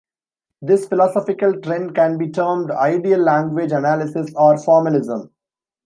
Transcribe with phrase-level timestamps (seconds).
[0.63, 5.29] This philosophical trend can be termed "ideal-language analysis" or "formalism".